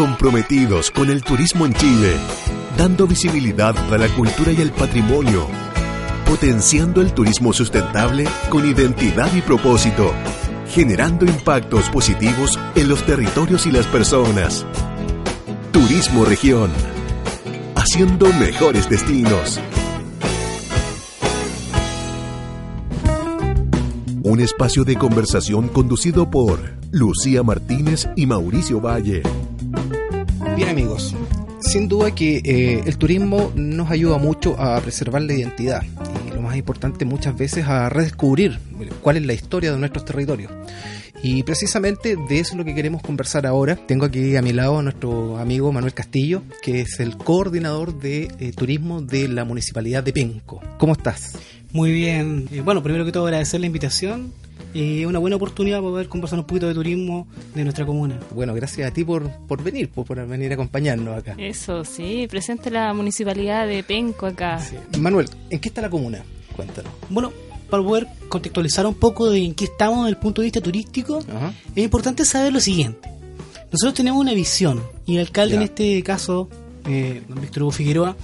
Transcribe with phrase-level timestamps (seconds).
[0.00, 2.16] Comprometidos con el turismo en Chile,
[2.78, 5.46] dando visibilidad a la cultura y el patrimonio,
[6.24, 10.14] potenciando el turismo sustentable con identidad y propósito,
[10.70, 14.64] generando impactos positivos en los territorios y las personas.
[15.70, 16.70] Turismo Región,
[17.74, 19.60] haciendo mejores destinos.
[24.22, 26.58] Un espacio de conversación conducido por
[26.90, 29.22] Lucía Martínez y Mauricio Valle.
[30.60, 31.16] Bien amigos,
[31.62, 35.82] sin duda que eh, el turismo nos ayuda mucho a preservar la identidad
[36.28, 38.58] y lo más importante muchas veces a redescubrir
[39.00, 40.52] cuál es la historia de nuestros territorios.
[41.22, 43.74] Y precisamente de eso es lo que queremos conversar ahora.
[43.74, 48.30] Tengo aquí a mi lado a nuestro amigo Manuel Castillo, que es el coordinador de
[48.38, 50.60] eh, turismo de la Municipalidad de Penco.
[50.76, 51.38] ¿Cómo estás?
[51.72, 52.50] Muy bien.
[52.52, 54.34] Eh, bueno, primero que todo agradecer la invitación
[54.72, 58.18] y una buena oportunidad para poder conversar un poquito de turismo de nuestra comuna.
[58.34, 61.34] Bueno, gracias a ti por, por venir, por, por venir a acompañarnos acá.
[61.38, 64.60] Eso, sí, presente la municipalidad de Penco acá.
[64.60, 64.76] Sí.
[65.00, 66.22] Manuel, ¿en qué está la comuna?
[66.54, 66.92] Cuéntanos.
[67.08, 67.32] Bueno,
[67.68, 71.18] para poder contextualizar un poco de en qué estamos desde el punto de vista turístico,
[71.34, 71.52] Ajá.
[71.74, 73.08] es importante saber lo siguiente.
[73.72, 75.60] Nosotros tenemos una visión y el alcalde Ya.
[75.60, 76.48] en este caso,
[76.86, 78.16] eh, don Víctor Hugo Figueroa,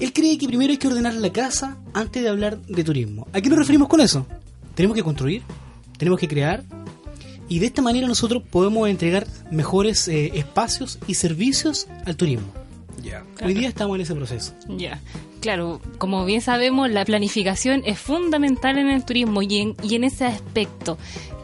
[0.00, 3.26] él cree que primero hay que ordenar la casa antes de hablar de turismo.
[3.32, 4.26] ¿A qué nos referimos con eso?
[4.74, 5.40] Tenemos que construir,
[5.98, 6.62] tenemos que crear
[7.48, 12.48] y de esta manera nosotros podemos entregar mejores eh, espacios y servicios al turismo.
[13.02, 13.24] Ya.
[13.44, 14.52] Hoy día estamos en ese proceso.
[14.68, 15.00] Ya,
[15.40, 20.04] claro, como bien sabemos, la planificación es fundamental en el turismo y en, y en
[20.04, 20.98] ese aspecto.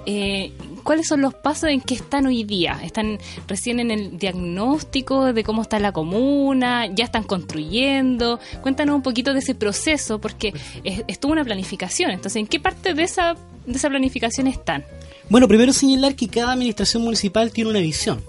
[0.07, 2.81] eh, ¿Cuáles son los pasos en que están hoy día?
[2.83, 6.87] ¿Están recién en el diagnóstico de cómo está la comuna?
[6.87, 8.41] ¿Ya están construyendo?
[8.63, 12.11] Cuéntanos un poquito de ese proceso, porque es, es toda una planificación.
[12.11, 13.37] Entonces, ¿en qué parte de esa,
[13.67, 14.85] de esa planificación están?
[15.29, 18.21] Bueno, primero señalar que cada administración municipal tiene una visión.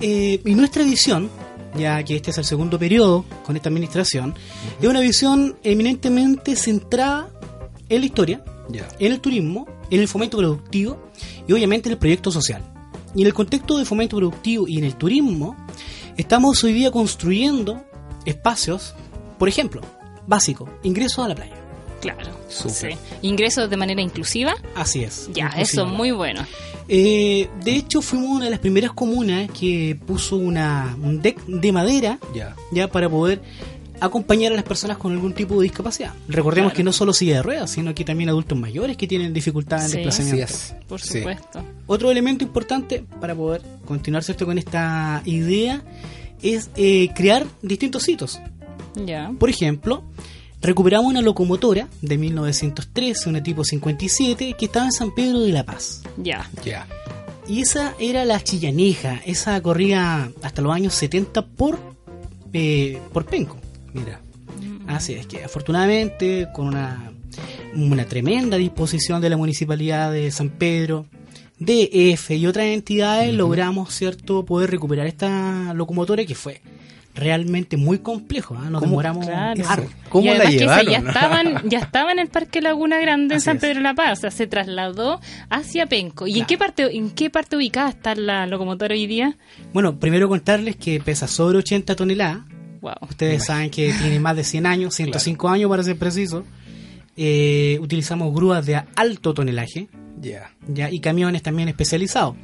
[0.00, 1.30] Eh, y nuestra visión,
[1.76, 4.34] ya que este es el segundo periodo con esta administración,
[4.80, 7.28] es una visión eminentemente centrada
[7.88, 8.44] en la historia,
[8.98, 11.10] en el turismo, en el fomento productivo
[11.46, 12.62] y obviamente en el proyecto social.
[13.14, 15.56] Y en el contexto de fomento productivo y en el turismo,
[16.16, 17.84] estamos hoy día construyendo
[18.24, 18.94] espacios,
[19.38, 19.82] por ejemplo,
[20.26, 21.63] básico, ingresos a la playa.
[22.04, 22.92] Claro, Súper.
[22.92, 22.98] sí.
[23.22, 24.54] ¿Ingresos de manera inclusiva?
[24.74, 25.30] Así es.
[25.32, 26.44] Ya, eso, muy bueno.
[26.86, 31.72] Eh, de hecho, fuimos una de las primeras comunas que puso una, un deck de
[31.72, 32.54] madera Ya.
[32.72, 33.40] ya para poder
[34.00, 36.12] acompañar a las personas con algún tipo de discapacidad.
[36.28, 36.76] Recordemos Claro.
[36.76, 39.88] que no solo silla de ruedas, sino que también adultos mayores que tienen dificultad en
[39.88, 39.96] Sí.
[39.96, 40.44] desplazamiento.
[40.44, 40.74] Así es.
[40.86, 41.18] Por Sí.
[41.20, 41.64] supuesto.
[41.86, 44.44] Otro elemento importante para poder continuar ¿cierto?
[44.44, 45.82] con esta idea
[46.42, 48.40] es eh, crear distintos hitos.
[49.06, 49.32] Ya.
[49.38, 50.04] Por ejemplo,
[50.64, 55.64] recuperamos una locomotora de 1913, una tipo 57, que estaba en San Pedro de la
[55.64, 56.02] Paz.
[56.16, 56.50] Ya.
[56.64, 56.86] Ya.
[57.46, 61.78] Y esa era la chillaneja, esa corría hasta los años 70 por,
[62.52, 63.58] eh, por Penco.
[63.92, 64.20] Mira.
[64.86, 67.12] Así es que afortunadamente con una,
[67.74, 71.06] una tremenda disposición de la Municipalidad de San Pedro,
[71.58, 76.60] DF y otras entidades logramos cierto poder recuperar esta locomotora que fue
[77.14, 78.68] realmente muy complejo, ¿ah?
[78.70, 78.90] nos ¿Cómo?
[78.92, 79.62] demoramos Claro.
[79.68, 79.90] harto.
[80.08, 80.86] ¿Cómo y la además que llevaron?
[80.92, 83.58] ya estaban, ya estaba en el Parque Laguna Grande en Así San.
[83.58, 85.20] Pedro de la Paz, o sea, se trasladó
[85.50, 86.26] hacia Penco.
[86.26, 86.46] ¿Y en Claro.
[86.48, 89.36] qué parte, en qué parte ubicada está la locomotora hoy día?
[89.72, 92.38] Bueno, primero contarles que pesa sobre 80 toneladas,
[92.80, 92.92] Wow.
[93.08, 96.44] Ustedes saben que tiene más de 100 años, 105 años para ser preciso.
[97.16, 99.88] Eh, utilizamos grúas de alto tonelaje
[100.24, 100.50] Ya.
[100.66, 102.34] ya y camiones también especializados.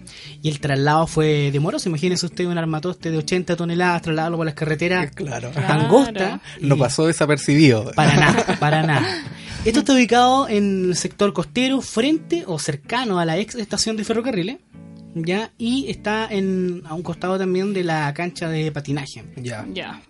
[0.42, 1.88] Y el traslado fue demoroso.
[1.88, 5.50] Imagínense usted un armatoste de 80 toneladas trasladarlo por las carreteras Claro.
[5.66, 6.40] angostas.
[6.60, 7.90] y- No pasó desapercibido.
[7.92, 9.06] Para nada, para nada.
[9.64, 14.04] Esto está ubicado en el sector costero, frente o cercano a la ex estación de
[14.04, 14.56] ferrocarriles.
[15.14, 19.24] Ya, y está en, a un costado también de la cancha de patinaje.
[19.36, 19.66] Ya.
[19.72, 20.00] Ya.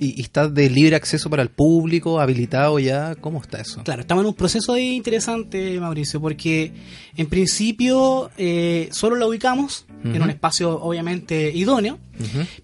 [0.00, 3.16] ¿Y, y está de libre acceso para el público, habilitado ya?
[3.16, 3.82] ¿Cómo está eso?
[3.82, 6.70] Claro, estamos en un proceso ahí interesante, Mauricio, porque
[7.16, 11.98] en principio eh, solo la ubicamos en un espacio obviamente idóneo,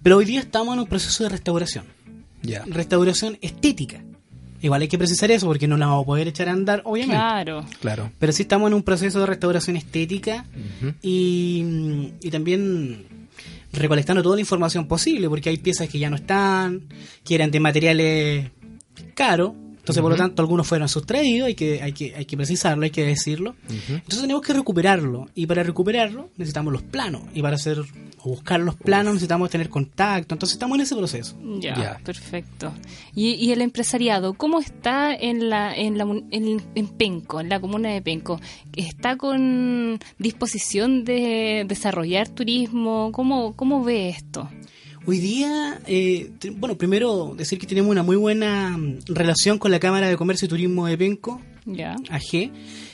[0.02, 1.84] pero hoy día estamos en un proceso de restauración,
[2.42, 2.62] Ya.
[2.66, 4.02] restauración estética.
[4.62, 7.16] Igual hay que precisar eso porque no la vamos a poder echar a andar, obviamente.
[7.20, 7.66] Claro.
[7.80, 8.12] Claro.
[8.18, 10.46] Pero sí estamos en un proceso de restauración estética
[11.02, 13.04] y, y también
[13.74, 16.88] recolectando toda la información posible, porque hay piezas que ya no están,
[17.24, 18.50] que eran de materiales
[19.14, 19.52] caros,
[19.84, 22.90] entonces por lo tanto algunos fueron sustraídos, hay que, hay que, hay que precisarlo, hay
[22.90, 23.54] que decirlo.
[23.68, 27.80] Entonces tenemos que recuperarlo, y para recuperarlo necesitamos los planos, y para hacer
[28.22, 31.36] o buscar los planos necesitamos tener contacto, entonces estamos en ese proceso.
[31.60, 32.00] Ya, Ya.
[32.02, 32.72] perfecto.
[33.14, 37.60] ¿Y, y el empresariado, cómo está en la, en la en, en Penco, en la
[37.60, 38.40] comuna de Penco?
[38.74, 43.10] ¿Está con disposición de desarrollar turismo?
[43.12, 44.48] ¿Cómo, cómo ve esto?
[45.06, 49.78] Hoy día, eh, bueno, primero decir que tenemos una muy buena mm, relación con la
[49.78, 52.50] Cámara de Comercio y Turismo de Penco, Ya, AG,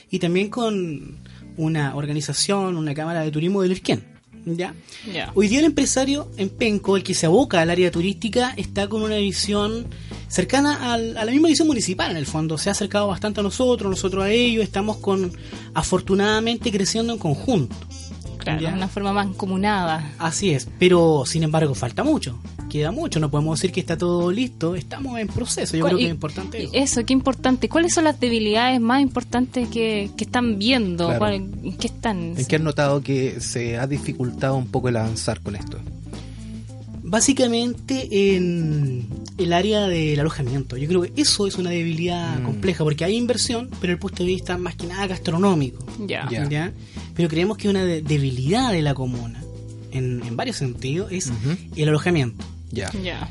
[0.09, 1.17] y también con
[1.57, 4.03] una organización, una Cámara de Turismo del Irquén.
[4.43, 4.73] ¿Ya?
[5.13, 5.31] ya.
[5.35, 9.03] Hoy día el empresario en Penco, el que se aboca al área turística, está con
[9.03, 9.85] una visión
[10.27, 12.57] cercana al- a la misma visión municipal en el fondo.
[12.57, 15.31] Se ha acercado bastante a nosotros, nosotros a ellos, estamos con
[15.75, 17.75] afortunadamente creciendo en conjunto.
[18.41, 18.73] Claro, ¿Ya?
[18.73, 20.11] una forma mancomunada.
[20.19, 22.39] Así es, pero sin embargo falta mucho,
[22.69, 25.97] queda mucho, no podemos decir que está todo listo, estamos en proceso, yo ¿Cuál- creo
[25.99, 26.71] que es importante eso.
[26.73, 27.69] Eso, qué importante.
[27.69, 31.05] ¿Cuáles son las debilidades más importantes que, que están viendo?
[31.05, 31.19] Claro.
[31.19, 31.33] ¿Cuál-
[31.63, 32.33] ¿En qué están?
[32.37, 35.77] ¿En qué has notado que se ha dificultado un poco el avanzar con esto?
[37.11, 39.05] Básicamente en
[39.37, 42.43] el área del alojamiento, yo creo que eso es una debilidad Mm.
[42.45, 46.25] compleja, porque hay inversión, pero el punto de vista más que nada gastronómico, Ya.
[46.31, 46.47] Ya.
[46.49, 46.73] ¿ya?
[47.13, 49.43] Pero creemos que una de- debilidad de la comuna,
[49.91, 51.31] en, en varios sentidos, es
[51.75, 52.45] el alojamiento.
[52.71, 52.89] Ya.
[53.03, 53.29] Ya.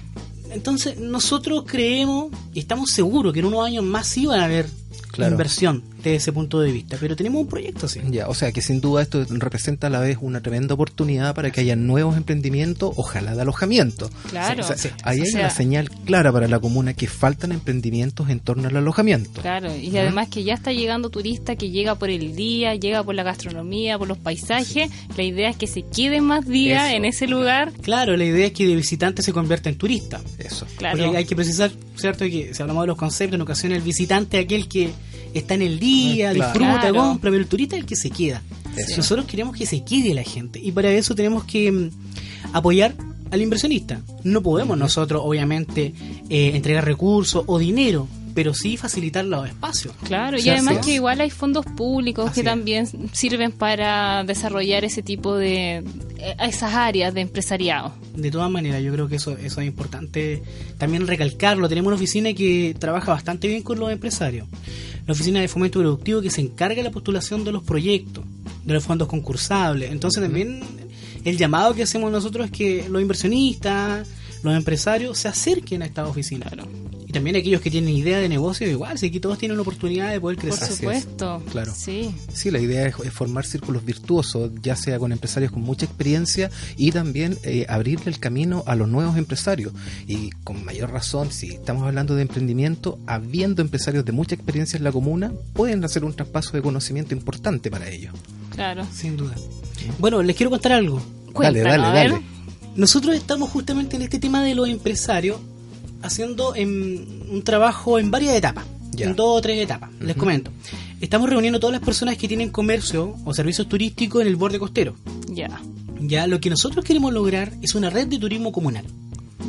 [0.53, 4.67] Entonces, nosotros creemos y estamos seguros que en unos años más sí van a haber
[5.11, 5.32] Claro.
[5.32, 8.00] inversión desde ese punto de vista, pero tenemos un proyecto así.
[8.11, 11.50] Ya, o sea que sin duda esto representa a la vez una tremenda oportunidad para
[11.50, 14.11] que haya nuevos emprendimientos, ojalá de alojamiento.
[14.31, 14.62] Claro.
[14.64, 14.88] O sea, Sí.
[15.05, 18.69] ahí O hay sea- una señal clara para la comuna que faltan emprendimientos en torno
[18.69, 19.41] al alojamiento.
[19.43, 23.14] Claro, y además que ya está llegando turista que llega por el día, llega por
[23.14, 24.91] la gastronomía, por los paisajes.
[25.17, 26.96] La idea es que se quede más días Eso.
[26.96, 27.73] en ese lugar.
[27.82, 30.20] Claro, la idea es que de visitante se convierta en turista.
[30.38, 30.67] Eso.
[30.76, 30.99] Claro.
[30.99, 32.25] Porque hay que precisar, ¿cierto?
[32.25, 34.91] Que si hablamos de los conceptos, en ocasiones el visitante es aquel que
[35.35, 36.53] está en el día, Mm, claro.
[36.53, 38.43] disfruta, compra, pero el turista es el que se queda.
[38.77, 38.97] Eso.
[38.99, 41.91] Nosotros queremos que se quede la gente y para eso tenemos que mm,
[42.53, 42.94] apoyar
[43.31, 44.00] al inversionista.
[44.25, 45.93] No podemos nosotros, obviamente,
[46.29, 49.94] eh, entregar recursos o dinero, pero sí facilitar los espacios.
[50.05, 50.91] Claro, y O sea, además sí.
[50.91, 52.47] que igual hay fondos públicos Así que es.
[52.47, 55.79] también sirven para desarrollar ese tipo de
[56.19, 57.93] eh, esas áreas de empresariado.
[58.15, 60.43] De todas maneras, yo creo que eso, eso es importante
[60.79, 61.69] también recalcarlo.
[61.69, 64.47] Tenemos una oficina que trabaja bastante bien con los empresarios.
[65.06, 68.25] La oficina de fomento productivo que se encarga de la postulación de los proyectos,
[68.65, 69.91] de los fondos concursables.
[69.91, 70.61] Entonces también
[71.25, 74.09] el llamado que hacemos nosotros es que los inversionistas,
[74.43, 76.50] los empresarios se acerquen a esta oficina.
[77.11, 80.12] Y también aquellos que tienen idea de negocio, igual, si aquí todos tienen la oportunidad
[80.12, 80.69] de poder Por crecer.
[80.69, 81.43] Es, supuesto.
[81.51, 81.73] claro.
[81.75, 82.15] Sí.
[82.33, 86.53] Sí, la idea es, es formar círculos virtuosos, ya sea con empresarios con mucha experiencia
[86.77, 89.73] y también eh, abrirle el camino a los nuevos empresarios.
[90.07, 94.85] Y con mayor razón, si estamos hablando de emprendimiento, habiendo empresarios de mucha experiencia en
[94.85, 98.15] la comuna, pueden hacer un traspaso de conocimiento importante para ellos.
[98.55, 98.87] Claro.
[98.95, 99.35] Sin duda.
[99.99, 101.03] Bueno, les quiero contar algo.
[101.33, 102.23] Cuéntanos, dale, dale, dale.
[102.77, 105.41] Nosotros estamos justamente en este tema de los empresarios
[106.02, 109.06] haciendo en, un trabajo en varias etapas, Ya.
[109.06, 109.91] en dos o tres etapas.
[110.00, 110.50] Les comento.
[111.00, 114.94] Estamos reuniendo todas las personas que tienen comercio o servicios turísticos en el borde costero.
[115.29, 115.61] Ya.
[116.00, 118.84] Ya lo que nosotros queremos lograr es una red de turismo comunal,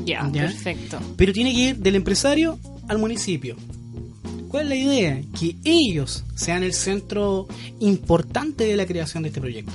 [0.05, 0.43] Ya, Ya.
[0.43, 0.99] perfecto.
[1.17, 3.55] pero tiene que ir del empresario al municipio.
[4.49, 5.21] ¿Cuál es la idea?
[5.39, 7.47] Que ellos sean el centro
[7.79, 9.71] importante de la creación de este proyecto.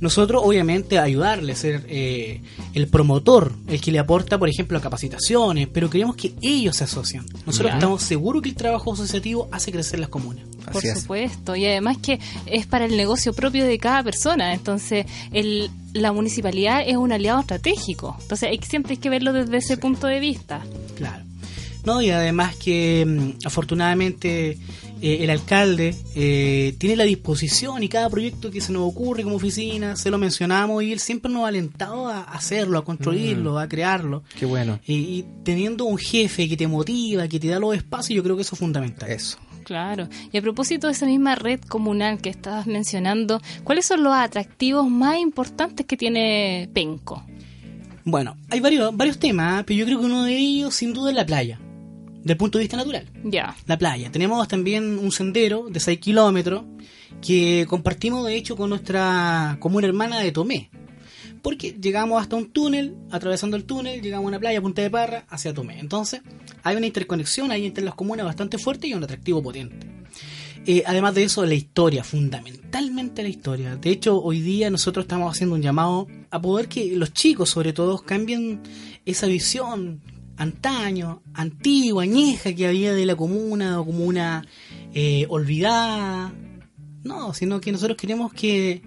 [0.00, 2.40] Nosotros, obviamente, ayudarles, ser eh,
[2.74, 7.26] el promotor, el que le aporta, por ejemplo, capacitaciones, pero queremos que ellos se asocian.
[7.46, 7.74] Nosotros Ya.
[7.78, 10.44] estamos seguros que el trabajo asociativo hace crecer las comunas.
[10.66, 11.00] Por Así es.
[11.00, 16.12] supuesto, y además que es para el negocio propio de cada persona, entonces el, la
[16.12, 20.20] municipalidad es un aliado estratégico, entonces hay, siempre hay que verlo desde ese punto de
[20.20, 20.60] vista.
[20.94, 21.24] Claro.
[21.84, 24.58] No, y además que mm, afortunadamente
[25.00, 29.36] eh, el alcalde eh, tiene la disposición y cada proyecto que se nos ocurre como
[29.36, 33.68] oficina, se lo mencionamos y él siempre nos ha alentado a hacerlo, a construirlo, a
[33.68, 34.22] crearlo.
[34.38, 34.80] Qué bueno.
[34.86, 38.36] Y, y teniendo un jefe que te motiva, que te da los espacios, yo creo
[38.36, 39.10] que eso es fundamental.
[39.10, 39.38] Eso.
[39.68, 40.08] Claro.
[40.32, 44.88] Y a propósito de esa misma red comunal que estabas mencionando, ¿cuáles son los atractivos
[44.88, 47.22] más importantes que tiene Penco?
[48.02, 51.16] Bueno, hay varios, varios temas, pero yo creo que uno de ellos sin duda es
[51.16, 51.60] la playa,
[52.28, 53.10] del punto de vista natural.
[53.24, 53.56] Ya.
[53.66, 54.12] La playa.
[54.12, 56.62] Tenemos también un sendero de 6 kilómetros
[57.22, 60.70] que compartimos de hecho con nuestra comuna hermana de Tomé.
[61.42, 65.24] Porque llegamos hasta un túnel, atravesando el túnel, llegamos a una playa, Punta de Parra,
[65.30, 65.78] hacia Tomé.
[65.80, 66.20] Entonces,
[66.62, 69.86] hay una interconexión ahí entre las comunas bastante fuerte y un atractivo potente.
[70.66, 73.76] eh, además de eso, la historia, fundamentalmente la historia.
[73.76, 77.72] De hecho, hoy día nosotros estamos haciendo un llamado a poder que los chicos, sobre
[77.72, 78.60] todo, cambien
[79.06, 80.02] esa visión
[80.38, 84.46] antaño, antigua, añeja que había de la comuna o comuna
[84.94, 86.32] eh, olvidada.
[87.04, 88.82] No, sino que nosotros queremos que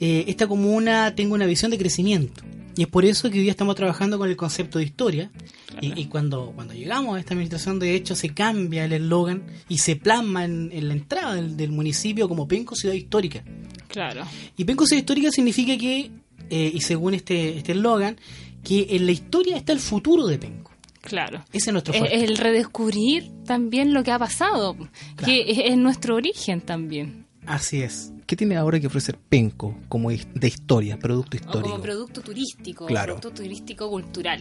[0.00, 2.42] eh, esta comuna tenga una visión de crecimiento.
[2.74, 5.30] Y es por eso que hoy día estamos trabajando con el concepto de historia.
[5.80, 9.78] Y, y cuando, cuando llegamos a esta administración, de hecho, se cambia el eslogan y
[9.78, 13.44] se plasma en, en la entrada del, del municipio como Penco Ciudad Histórica.
[13.88, 14.24] Claro.
[14.56, 16.10] Y Penco Ciudad Histórica significa que,
[16.48, 18.16] eh, y según este este eslogan,
[18.64, 20.71] que en la historia está el futuro de Penco.
[21.02, 21.44] Claro.
[21.52, 22.24] Ese es nuestro Es fuerte.
[22.24, 24.76] el redescubrir también lo que ha pasado,
[25.24, 27.26] que es, es nuestro origen también.
[27.46, 28.12] Así es.
[28.26, 31.70] ¿Qué tiene ahora que ofrecer Penco como de historia, producto O histórico?
[31.70, 33.16] como producto turístico, Claro.
[33.18, 34.40] producto turístico cultural.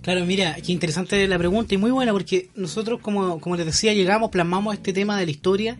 [0.00, 3.92] Claro, mira, qué interesante la pregunta y muy buena porque nosotros, como, como les decía,
[3.92, 5.78] llegamos, plasmamos este tema de la historia,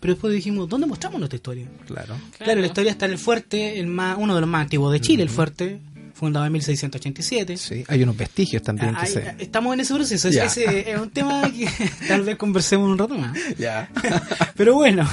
[0.00, 1.68] pero después dijimos, ¿dónde mostramos nuestra historia?
[1.86, 2.16] Claro.
[2.38, 5.00] Claro, la historia está en el fuerte, el más, uno de los más antiguos de
[5.00, 5.80] Chile, el fuerte,
[6.14, 7.56] fundado en 1687.
[7.56, 9.34] Sí, hay unos vestigios también que se...
[9.38, 11.68] Estamos en ese proceso, es un tema que
[12.08, 13.36] tal vez conversemos un rato más.
[13.58, 13.90] Ya.
[14.56, 15.08] Pero bueno,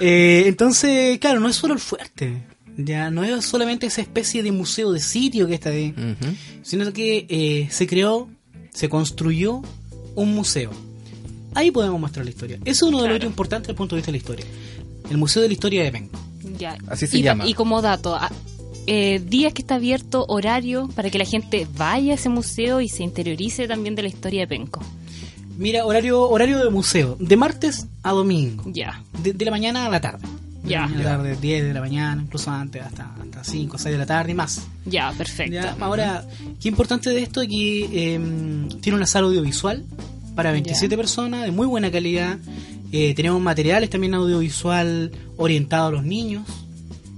[0.00, 2.42] eh, entonces, claro, no es solo el fuerte,
[2.76, 5.94] ya no es solamente esa especie de museo de sitio que está ahí,
[6.62, 8.28] sino que eh, se creó,
[8.72, 9.62] se construyó
[10.14, 10.70] un museo.
[11.54, 12.58] Ahí podemos mostrar la historia.
[12.64, 14.46] Eso es uno de los hechos importantes desde el punto de vista de la historia.
[15.10, 16.20] El Museo de la Historia de Penco.
[16.56, 16.78] Ya.
[16.86, 17.46] Así se y, llama.
[17.46, 18.16] Y como dato,
[18.86, 22.88] eh, días que está abierto, horario, para que la gente vaya a ese museo y
[22.88, 24.80] se interiorice también de la historia de Penco.
[25.58, 29.02] Mira, horario horario de museo, de martes a domingo, Ya.
[29.22, 30.26] de, de la mañana a la tarde.
[30.62, 30.82] De Ya.
[30.86, 33.92] mañana a la tarde, 10 de la mañana, incluso antes, hasta, hasta 5 o 6
[33.92, 34.62] de la tarde y más.
[34.86, 35.52] Ya, perfecto.
[35.54, 36.26] Ya, ahora,
[36.60, 38.20] qué importante de esto es que eh,
[38.80, 39.84] tiene una sala audiovisual
[40.34, 42.38] para 27 personas de muy buena calidad.
[42.92, 46.44] Eh, tenemos materiales también audiovisual orientado a los niños,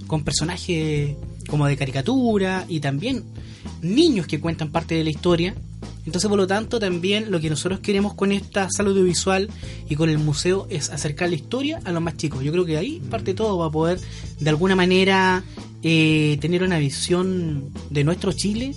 [0.07, 1.15] con personajes
[1.47, 3.23] como de caricatura y también
[3.81, 5.55] niños que cuentan parte de la historia.
[6.05, 9.49] Entonces, por lo tanto, también lo que nosotros queremos con esta sala audiovisual
[9.87, 12.43] y con el museo es acercar la historia a los más chicos.
[12.43, 13.99] Yo creo que ahí parte todo va a poder,
[14.39, 15.43] de alguna manera,
[15.81, 18.75] eh, tener una visión de nuestro Chile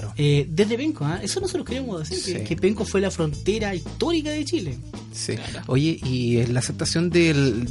[0.00, 0.14] Claro.
[0.16, 1.04] eh, desde Penco.
[1.04, 1.20] ¿ah?
[1.22, 2.44] Eso nosotros queremos decir, que, Sí.
[2.44, 4.78] que Penco fue la frontera histórica de Chile.
[5.12, 5.34] Sí.
[5.66, 7.66] Oye, y la aceptación del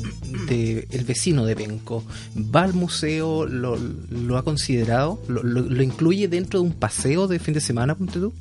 [0.47, 2.03] de el vecino de Penco,
[2.37, 3.45] ¿va al museo?
[3.45, 3.77] ¿Lo,
[4.09, 5.19] lo ha considerado?
[5.27, 8.31] ¿Lo, lo- lo incluye dentro de un paseo de fin de semana, ponte tú?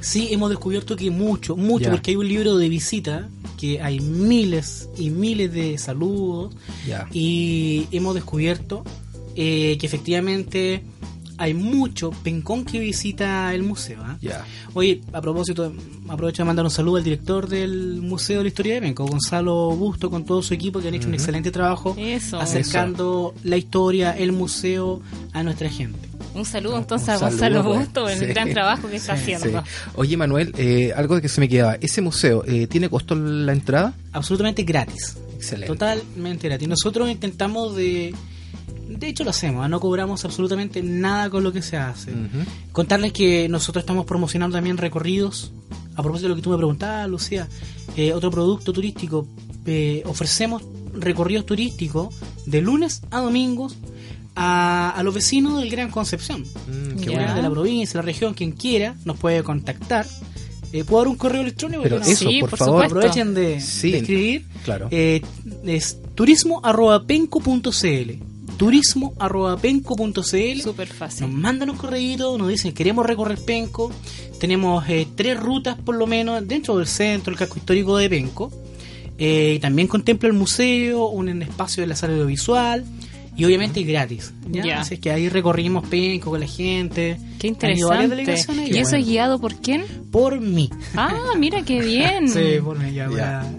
[0.00, 1.90] Sí, hemos descubierto que mucho, mucho, Ya.
[1.92, 3.28] porque hay un libro de visita,
[3.58, 6.54] que hay miles y miles de saludos,
[6.86, 7.08] Ya.
[7.12, 8.84] y hemos descubierto
[9.36, 10.82] eh, que efectivamente
[11.44, 13.98] hay mucho pencón que visita el museo.
[14.22, 14.44] Ya.
[14.72, 15.72] Oye, a propósito,
[16.08, 19.70] aprovecho de mandar un saludo al director del Museo de la Historia de Penco, Gonzalo
[19.76, 22.40] Busto, con todo su equipo, que han hecho un excelente trabajo Eso.
[22.40, 25.98] acercando la historia, el museo a nuestra gente.
[26.34, 28.24] Un saludo entonces Un a Gonzalo saludo, Busto por el sí.
[28.26, 29.60] gran trabajo que está Sí, haciendo.
[29.62, 29.70] Sí.
[29.96, 31.74] Oye, Manuel, eh, algo que se me quedaba.
[31.80, 33.94] ¿Ese museo eh, tiene costo la entrada?
[34.12, 35.16] Absolutamente gratis.
[35.36, 35.66] Excelente.
[35.68, 36.66] Totalmente gratis.
[36.68, 38.14] Nosotros intentamos de...
[38.88, 39.68] De hecho lo hacemos, ¿ah?
[39.68, 42.12] no cobramos absolutamente nada con lo que se hace.
[42.72, 45.52] Contarles que nosotros estamos promocionando también recorridos.
[45.96, 47.48] A propósito de lo que tú me preguntabas, Lucía,
[47.96, 49.26] eh, otro producto turístico.
[49.66, 50.62] eh, ofrecemos
[50.92, 52.14] recorridos turísticos
[52.46, 53.76] de lunes a domingos
[54.36, 56.42] a, a los vecinos del Gran Concepción.
[56.42, 57.34] Mm, qué bueno.
[57.34, 60.04] De la provincia, la región, quien quiera, nos puede contactar.
[60.72, 61.82] Eh, ¿Puedo dar un correo electrónico?
[61.84, 62.74] Pero Sí, por, por favor.
[62.88, 62.98] supuesto.
[62.98, 63.92] Aprovechen de, Sí.
[63.92, 64.46] de escribir.
[64.64, 64.88] Claro.
[64.90, 65.22] Eh,
[65.64, 68.10] es turismo arroba penco.cl
[68.56, 71.28] turismo arroba penco.cl Súper nos fácil.
[71.28, 73.90] mandan un correo, nos dicen queremos recorrer Penco.
[74.38, 78.50] Tenemos eh, tres rutas por lo menos dentro del centro, el casco histórico de Penco.
[79.16, 82.84] Eh, y también contempla el museo, un espacio de la sala audiovisual
[83.36, 84.32] y obviamente gratis.
[84.48, 84.80] ¿ya?
[84.80, 87.18] Así es que ahí recorrimos Penco con la gente.
[87.38, 88.22] Qué interesante.
[88.22, 89.84] ¿Y eso bueno, es guiado por quién?
[90.10, 90.70] por mí.
[90.94, 92.28] Ah, mira qué bien.
[92.34, 92.92] Sí, por mí.
[92.94, 93.08] Ya,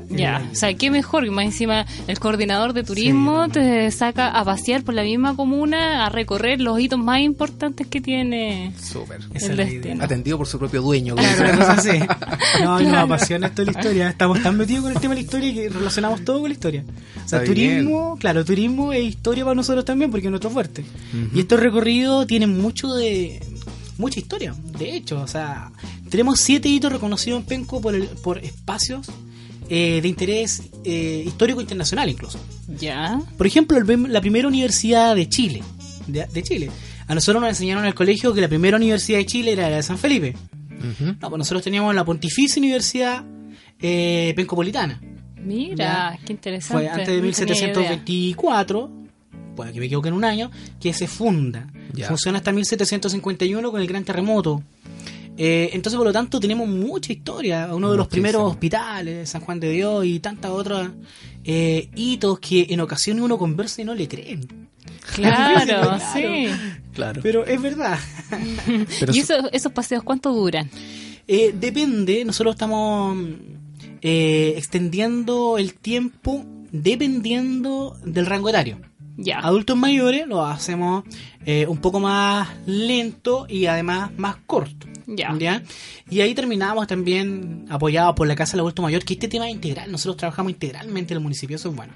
[0.10, 0.48] Ya.
[0.52, 3.52] o sea, qué mejor que más encima el coordinador de turismo Sí.
[3.52, 8.00] te saca a pasear por la misma comuna, a recorrer los hitos más importantes que
[8.02, 9.20] tiene Súper.
[9.34, 10.04] el destino.
[10.04, 11.16] Atendido por su propio dueño.
[11.16, 11.90] Claro, así.
[12.64, 13.06] No, y nos Claro.
[13.06, 14.10] apasiona esto de la historia.
[14.10, 16.84] Estamos tan metidos con el tema de la historia que relacionamos todo con la historia.
[17.26, 17.80] O sea, Está bien.
[17.80, 20.86] turismo, claro, turismo es historia para nosotros también porque es nuestro fuerte.
[21.34, 23.42] Y estos recorridos tienen mucho de
[23.98, 25.72] mucha historia, de hecho, o sea,
[26.10, 29.08] tenemos siete hitos reconocidos en Penco por, el- por espacios
[29.70, 32.38] eh, de interés eh, histórico internacional incluso.
[32.80, 33.22] Ya.
[33.38, 35.64] Por ejemplo, el- la primera universidad de Chile,
[36.08, 36.70] de, de Chile.
[37.08, 39.78] A nosotros nos enseñaron en el colegio que la primera universidad de Chile era la
[39.78, 40.36] de San Felipe.
[41.20, 43.24] No, pues nosotros teníamos la Pontificia Universidad
[43.80, 45.02] eh, Pencopolitana.
[45.42, 46.84] Mira, qué interesante.
[46.86, 47.68] Fue antes de no tenía idea.
[47.68, 48.92] 1724,
[49.56, 51.68] puede que me equivoque en un año, que se funda.
[51.94, 52.08] Ya.
[52.08, 54.64] Funciona hasta 1751 con el gran terremoto.
[55.38, 57.70] Eh, entonces, por lo tanto, tenemos mucha historia.
[57.74, 60.90] Uno de los primeros hospitales, San Juan de Dios y tantas otras
[61.44, 64.70] eh, hitos que en ocasiones uno conversa y no le creen.
[65.14, 66.00] Claro, Claro.
[66.14, 66.48] sí.
[66.94, 67.22] Claro.
[67.22, 68.00] Pero es verdad.
[69.00, 70.70] Pero ¿Y esos, paseos cuánto duran?
[71.28, 73.18] Eh, depende, nosotros estamos
[74.02, 78.80] eh, extendiendo el tiempo dependiendo del rango etario.
[79.18, 79.40] Ya.
[79.40, 81.04] Adultos mayores lo hacemos
[81.46, 84.88] eh, un poco más lento y además más corto.
[85.08, 85.64] Ya.
[86.10, 89.54] Y ahí terminamos también apoyados por la Casa del Adulto Mayor, que este tema es
[89.54, 89.92] integral.
[89.92, 91.94] Nosotros trabajamos integralmente en el municipio, eso es bueno.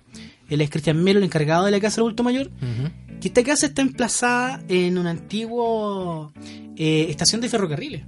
[0.47, 2.51] Él es Cristian Melo, el encargado de la Casa del Adulto Mayor.
[3.19, 6.31] Que esta casa está emplazada en una antigua
[6.77, 8.03] eh, estación de ferrocarriles.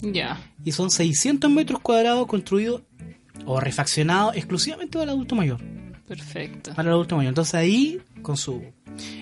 [0.00, 0.40] Ya.
[0.64, 2.82] Y son 600 metros cuadrados construidos
[3.44, 5.60] o refaccionados exclusivamente para el adulto mayor.
[6.08, 6.72] Perfecto.
[6.74, 7.30] Para el adulto mayor.
[7.30, 8.60] Entonces ahí, con su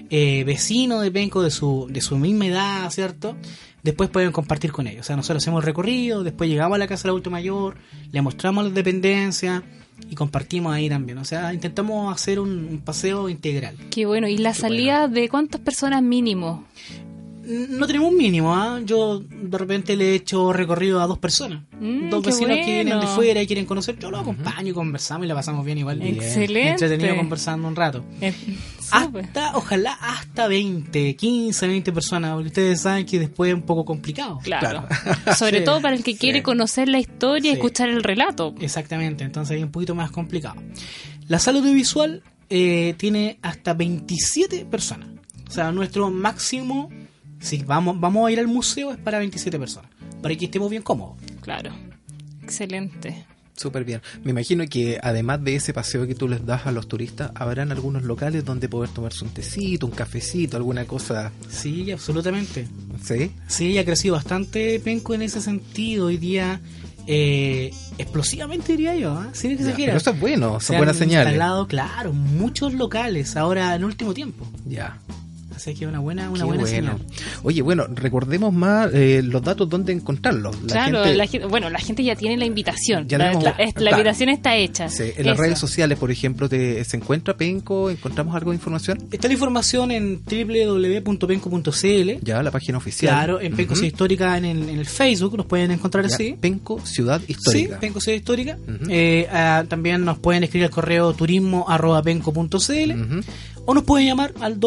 [0.09, 3.37] eh, vecino de Penco de su, de su misma edad, ¿cierto?
[3.83, 5.03] Después pueden compartir con ellos.
[5.03, 7.77] O sea, nosotros hacemos recorrido, después llegamos a la casa del adulto mayor,
[8.13, 9.63] le mostramos las dependencias
[10.09, 11.19] y compartimos ahí también.
[11.19, 13.77] O sea, intentamos hacer un, un paseo integral.
[13.91, 14.27] Qué bueno.
[14.27, 16.65] ¿Y la salida de cuántas personas mínimo?
[17.47, 18.81] No tenemos un mínimo, ¿ah?
[18.85, 21.63] Yo de repente le he hecho recorrido a dos personas.
[21.79, 23.99] Mm, dos vecinos que vienen de fuera y quieren conocer.
[23.99, 26.01] Yo los acompaño y conversamos y la pasamos bien igual.
[26.03, 26.71] Excelente.
[26.71, 28.05] Entretenido conversando un rato.
[28.21, 28.33] Eh.
[28.91, 33.85] Hasta, ojalá hasta 20, 15, 20 personas, porque ustedes saben que después es un poco
[33.85, 34.39] complicado.
[34.43, 34.87] Claro.
[35.37, 37.59] Sobre Sí, todo para el que quiere conocer la historia y Sí.
[37.59, 38.55] escuchar el relato.
[38.61, 40.57] Exactamente, entonces es un poquito más complicado.
[41.29, 45.09] La sala audiovisual eh, tiene hasta 27 personas.
[45.49, 46.91] O sea, nuestro máximo,
[47.41, 49.91] si vamos, vamos a ir al museo, es para 27 personas.
[50.23, 51.17] Para que estemos bien cómodos.
[51.41, 51.71] Claro.
[52.43, 53.27] Excelente.
[53.57, 54.01] Súper bien.
[54.25, 57.71] Me imagino que además de ese paseo que tú les das a los turistas, habrán
[57.71, 61.31] algunos locales donde poder tomarse un tecito, un cafecito, alguna cosa.
[61.49, 62.67] Sí, absolutamente.
[63.03, 63.31] ¿Sí?
[63.47, 66.07] Sí, ha crecido bastante Penco en ese sentido.
[66.07, 66.61] Hoy día,
[67.07, 69.29] eh, explosivamente diría yo, ¿ah?
[69.33, 69.87] sin Ya, exagerar.
[69.87, 71.29] pero eso es bueno, Se son han buenas señales.
[71.35, 74.49] instalado, claro, muchos locales ahora en último tiempo.
[74.67, 74.99] Ya.
[75.57, 76.99] Así que una buena, una Qué buena bueno.
[76.99, 76.99] señal.
[77.43, 80.57] Oye, bueno, recordemos más eh, los datos donde encontrarlos.
[80.63, 83.07] La claro, gente- la gente, bueno, la gente ya tiene la invitación.
[83.09, 83.97] Ya la, tenemos- la- es- la claro.
[83.99, 84.89] invitación está hecha.
[84.89, 87.91] Sí, en las redes sociales, por ejemplo, te, ¿se encuentra Penco?
[87.91, 88.99] ¿Encontramos algo de información?
[89.13, 92.11] Está la información en www.penco.cl.
[92.23, 93.13] Ya, la página oficial.
[93.15, 93.75] Claro, en Penco.
[93.75, 96.37] Ciudad Histórica en el, en el Facebook nos pueden encontrar Ya, así.
[96.41, 97.75] Penco Ciudad Histórica.
[97.75, 98.59] Sí, Penco Ciudad Histórica.
[98.89, 103.21] Eh, ah, también nos pueden escribir al correo turismo arroba penco.cl Ujú.
[103.67, 104.59] o nos pueden llamar al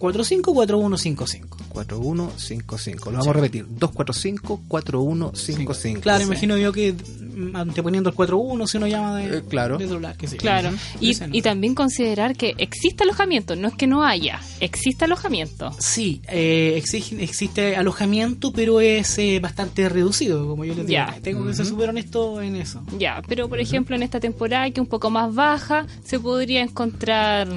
[0.00, 1.46] 245-4155.
[1.70, 3.10] 4155.
[3.10, 3.66] Lo vamos a repetir.
[3.68, 6.00] 245-4155.
[6.00, 6.24] Claro, Sí.
[6.26, 9.78] imagino yo que mm, anteponiendo el 41 si uno llama de, Eh, claro.
[9.78, 10.36] de celular, que sí.
[10.36, 10.70] Claro.
[11.00, 15.70] Y, y también considerar que existe alojamiento, no es que no haya, existe alojamiento.
[15.78, 20.98] Sí, eh, exige- existe alojamiento, pero es eh, bastante reducido, como yo les digo.
[20.98, 21.16] Ya.
[21.22, 22.82] Tengo que ser súper honesto en eso.
[22.98, 26.62] Ya, pero por ejemplo en esta temporada que es un poco más baja, se podría
[26.62, 27.48] encontrar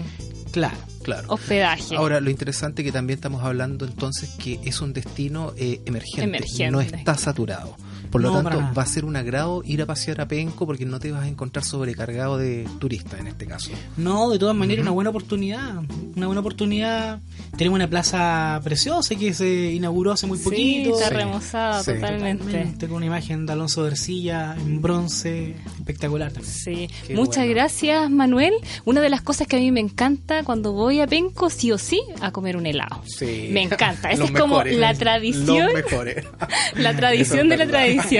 [0.53, 0.77] Claro.
[1.03, 1.27] Claro.
[1.33, 1.97] hospedaje.
[1.97, 6.71] Ahora, lo interesante que también estamos hablando entonces que es un destino eh, emergente, Emergente.
[6.71, 7.75] no está saturado.
[8.13, 10.85] Por lo No, tanto, va a ser un agrado ir a pasear a Penco porque
[10.85, 13.71] no te vas a encontrar sobrecargado de turistas en este caso.
[13.97, 15.79] No, de todas maneras, una buena oportunidad.
[16.15, 17.19] Una buena oportunidad.
[17.57, 20.93] Tenemos una plaza preciosa que se inauguró hace muy sí, poquito.
[20.95, 21.13] está Sí.
[21.15, 21.93] remozada Sí.
[21.95, 22.43] totalmente.
[22.45, 26.53] Totalmente, con una imagen de Alonso de Ercilla en bronce espectacular también.
[26.53, 27.51] Sí, Qué muchas bueno.
[27.51, 28.53] gracias Manuel.
[28.85, 31.77] Una de las cosas que a mí me encanta cuando voy a Penco, sí o
[31.79, 33.01] sí, a comer un helado.
[33.05, 33.49] Sí.
[33.51, 34.11] Me encanta.
[34.11, 36.25] Esa es como la tradición, Los mejores.
[36.75, 38.02] la tradición de la verdad.
[38.09, 38.19] Sí.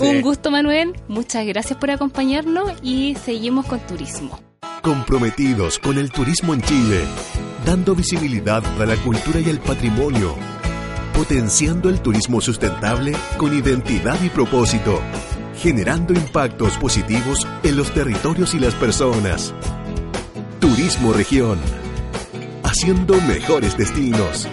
[0.00, 4.38] Un gusto Manuel, muchas gracias por acompañarnos y seguimos con turismo.
[4.82, 7.04] Comprometidos con el turismo en Chile,
[7.64, 10.34] dando visibilidad a la cultura y el patrimonio,
[11.14, 15.00] potenciando el turismo sustentable con identidad y propósito,
[15.60, 19.54] generando impactos positivos en los territorios y las personas.
[20.60, 21.58] Turismo Región,
[22.62, 24.48] haciendo mejores destinos.